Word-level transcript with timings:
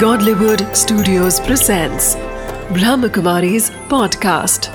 Godlywood 0.00 0.62
Studios 0.76 1.38
presents 1.40 2.16
Brahmakumari's 2.76 3.70
podcast. 3.92 4.68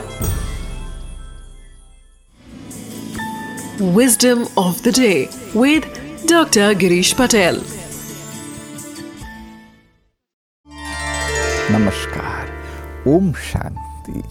Wisdom 3.98 4.48
of 4.58 4.82
the 4.82 4.92
day 4.92 5.30
with 5.54 5.86
Dr. 6.26 6.74
Girish 6.84 7.14
Patel. 7.22 7.62
नमस्कार 11.72 12.52
ओम 13.08 13.32
शांति 13.52 14.22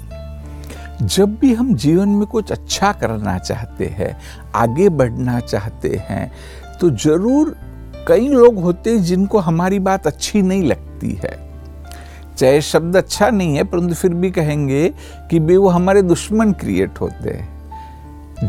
जब 1.16 1.38
भी 1.40 1.54
हम 1.54 1.74
जीवन 1.84 2.08
में 2.18 2.26
कुछ 2.34 2.52
अच्छा 2.52 2.92
करना 3.00 3.38
चाहते 3.38 3.86
हैं 3.98 4.14
आगे 4.66 4.88
बढ़ना 5.00 5.40
चाहते 5.40 5.96
हैं 6.08 6.30
तो 6.80 6.90
ज़रूर 7.04 7.56
कई 8.08 8.28
लोग 8.28 8.58
होते 8.58 8.90
हैं 8.90 9.02
जिनको 9.02 9.38
हमारी 9.38 9.78
बात 9.78 10.06
अच्छी 10.06 10.42
नहीं 10.42 10.62
लगती 10.62 11.20
है। 11.24 11.50
चाहे 12.38 12.60
शब्द 12.60 12.96
अच्छा 12.96 13.30
नहीं 13.30 13.56
है, 13.56 13.64
परंतु 13.64 13.94
फिर 13.94 14.14
भी 14.14 14.30
कहेंगे 14.30 14.94
कि 15.30 15.38
वे 15.38 15.56
वो 15.56 15.68
हमारे 15.68 16.02
दुश्मन 16.02 16.52
क्रिएट 16.52 17.00
होते 17.00 17.30
हैं। 17.30 17.60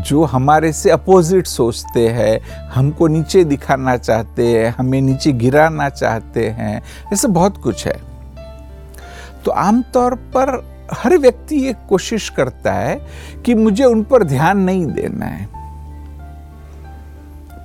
जो 0.02 0.24
हमारे 0.24 0.72
से 0.72 0.90
अपोजिट 0.90 1.46
सोचते 1.46 2.08
हैं, 2.08 2.40
हमको 2.68 3.06
नीचे 3.06 3.44
दिखाना 3.44 3.96
चाहते 3.96 4.46
हैं, 4.46 4.74
हमें 4.78 5.00
नीचे 5.00 5.32
गिराना 5.32 5.88
चाहते 5.88 6.48
हैं, 6.48 6.82
ऐसे 7.12 7.28
बहुत 7.28 7.56
कुछ 7.56 7.86
है। 7.86 8.00
तो 9.44 9.50
आमतौर 9.50 10.14
पर 10.14 10.72
हर 10.92 11.18
व्यक्ति 11.18 11.56
ये 11.56 11.74
कोशिश 11.88 12.28
करता 12.28 12.72
है 12.72 13.06
कि 13.44 13.54
मुझे 13.54 13.84
उन 13.84 14.02
पर 14.02 14.22
ध्यान 14.22 14.58
नहीं 14.58 14.86
देना 14.86 15.26
है। 15.26 15.61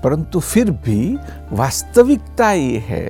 परंतु 0.03 0.39
फिर 0.39 0.71
भी 0.85 1.17
वास्तविकता 1.51 2.51
ये 2.51 2.77
है 2.87 3.09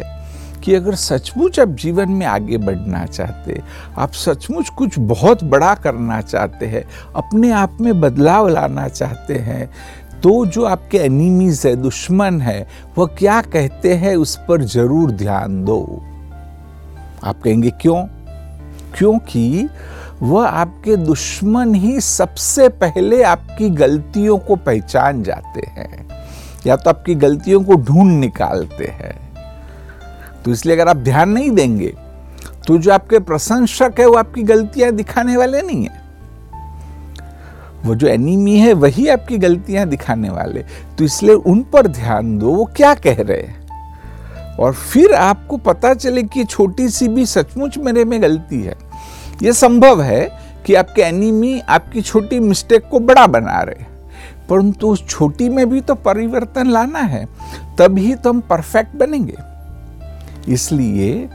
कि 0.64 0.74
अगर 0.76 0.96
सचमुच 0.96 1.60
आप 1.60 1.68
जीवन 1.76 2.12
में 2.12 2.26
आगे 2.26 2.58
बढ़ना 2.58 3.06
चाहते, 3.06 3.62
आप 3.98 4.12
सचमुच 4.14 4.70
कुछ 4.70 4.98
बहुत 5.00 5.44
बड़ा 5.44 5.74
करना 5.76 6.22
चाहते 6.22 6.66
हैं, 6.66 6.84
अपने 7.16 7.52
आप 7.52 7.78
में 7.82 8.00
बदलाव 8.02 8.48
लाना 8.48 8.88
चाहते 8.90 9.38
हैं 9.40 9.70
तो 10.22 10.46
जो 10.46 10.64
आपके 10.66 10.98
एनिमीज 10.98 11.66
है, 11.66 11.76
दुश्मन 11.76 12.42
है, 12.42 12.68
वह 12.98 13.06
क्या 13.18 13.42
कहते 13.44 13.94
हैं 13.94 14.16
उस 14.16 14.36
पर 14.48 14.62
ज़रूर 14.66 15.12
ध्यान 15.12 15.64
दो। 15.66 15.82
आप 17.24 17.42
कहेंगे 17.42 17.70
क्यों? 17.82 18.04
क्योंकि 18.98 19.68
वह 20.22 20.48
आपके 20.48 20.96
दुश्मन 20.96 21.74
ही 21.76 22.00
सबसे 22.02 22.68
पहले 22.76 23.22
आपकी 23.24 23.70
गलतियों 23.70 24.38
को 24.38 24.56
पहचान 24.56 25.22
जाते 25.24 25.66
हैं। 25.70 26.08
या 26.68 26.76
तो 26.76 26.90
आपकी 26.90 27.16
गलतियों 27.16 27.64
को 27.64 27.76
ढूंढ 27.76 28.20
निकालते 28.20 28.86
हैं। 28.86 29.16
तो 30.46 30.52
इसलिए 30.52 30.76
अगर 30.76 30.88
आप 30.88 30.98
ध्यान 30.98 31.30
नहीं 31.30 31.52
देंगे 31.52 31.94
तो 32.68 32.78
जो 32.78 32.92
आपके 32.92 33.20
प्रशंसक 33.20 34.00
है, 34.00 34.06
वो 34.06 34.14
आपकी 34.14 34.44
गलतियाँ 34.44 34.92
दिखाने 34.92 35.38
वाले 35.38 35.62
नहीं 35.62 35.84
है। 35.86 36.02
वो 37.86 37.96
जो 37.96 38.08
एनिमी 38.08 38.58
है, 38.58 38.74
वही 38.74 39.08
आपकी 39.08 39.38
गलतियाँ 39.38 39.86
दिखाने 39.88 40.30
वाले। 40.30 40.64
तो 40.98 41.04
इसलिए 41.04 41.36
उन 41.36 41.62
पर 41.64 41.88
ध्यान 41.88 42.38
दो, 42.38 42.52
वो 42.52 42.66
क्या 42.66 42.94
कह 42.94 43.22
रहे 43.22 43.42
हैं। 43.42 44.56
और 44.56 44.74
फिर 44.74 45.14
आपको 45.14 45.58
पता 45.58 45.94
चले 45.94 46.24
कि 46.24 46.44
छोटी 46.44 46.90
सी 46.90 47.08
भी 47.08 47.26
सचमुच 47.26 47.78
मेरे 47.78 48.06
में 48.06 48.22
गलती 48.22 48.62
है। 48.62 48.76
यह 49.44 49.52
संभव 49.52 50.02
है 50.02 50.30
कि 50.66 50.74
आपके 50.74 51.02
एनिमी 51.02 51.60
आपकी 51.60 52.02
छोटी 52.02 52.40
मिस्टेक 52.40 52.90
को 52.92 53.00
बड़ा 53.00 53.28
बना 53.28 53.62
रहे। 53.62 53.97
परंतु 54.50 54.88
उस 54.88 55.06
छोटी 55.08 55.50
में 55.50 55.70
भी 55.70 55.82
तो 55.82 55.96
परिवर्तन 55.96 56.70
लाना 56.70 57.00
है, 57.00 57.26
तभी 57.80 58.14
तो 58.16 58.30
हम 58.30 58.40
परफेक्ट 58.50 58.96
बनेंगे। 58.96 59.36
इसलिए 60.54 61.30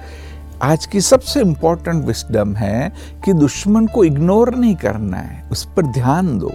आज 0.63 0.87
की 0.87 1.01
सबसे 1.01 1.41
इंपॉर्टेंट 1.41 2.05
विस्डम 2.05 2.55
है 2.57 2.93
कि 3.25 3.33
दुश्मन 3.33 3.87
को 3.87 4.05
इग्नोर 4.05 4.55
नहीं 4.55 4.75
करना 4.77 5.17
है, 5.17 5.43
उस 5.53 5.65
पर 5.77 5.87
ध्यान 5.93 6.39
दो, 6.39 6.51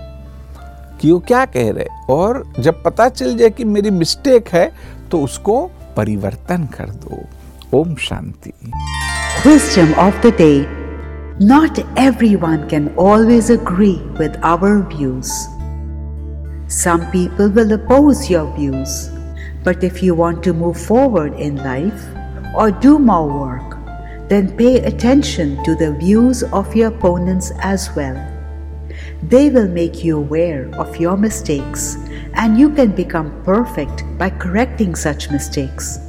कि 1.02 1.12
वो 1.12 1.20
क्या 1.20 1.44
कह 1.46 1.72
रहे 1.72 2.14
और 2.14 2.44
जब 2.60 2.84
पता 2.84 3.10
चल 3.10 3.38
जाए 3.38 3.50
कि 3.50 3.64
मेरी 3.66 3.90
मिस्टेक 3.92 4.48
है 4.50 4.72
तो 5.12 5.22
उसको 5.22 5.62
परिवर्तन 5.98 6.66
कर 6.78 6.90
दो। 7.04 7.24
ओम 7.74 7.96
शांति। 7.96 8.54
Wisdom 9.46 9.94
of 10.04 10.22
the 10.24 10.32
day. 10.38 10.66
Not 11.40 11.80
everyone 11.98 12.68
can 12.70 12.90
always 12.98 13.50
agree 13.52 14.00
with 14.20 14.38
our 14.44 14.72
views. 14.96 15.32
Some 16.68 17.10
people 17.12 17.50
will 17.50 17.72
oppose 17.72 18.30
your 18.30 18.54
views, 18.54 19.10
but 19.64 19.86
if 19.86 20.04
you 20.04 20.14
want 20.16 20.44
to 20.44 20.54
move 20.54 20.78
forward 20.80 21.34
in 21.34 21.56
life 21.56 22.06
or 22.54 22.72
do 22.72 23.00
more 23.00 23.28
work, 23.28 23.78
then 24.28 24.56
pay 24.58 24.84
attention 24.84 25.64
to 25.64 25.76
the 25.76 25.94
views 25.94 26.44
of 26.44 26.76
your 26.76 26.90
opponents 26.90 27.54
as 27.60 27.90
well. 27.96 28.20
They 29.24 29.50
will 29.50 29.70
make 29.70 30.04
you 30.04 30.18
aware 30.18 30.70
of 30.76 30.98
your 30.98 31.16
mistakes, 31.16 31.96
and 32.34 32.60
you 32.60 32.70
can 32.70 32.92
become 32.92 33.42
perfect 33.44 34.04
by 34.18 34.30
correcting 34.30 34.96
such 34.96 35.32
mistakes. 35.32 36.00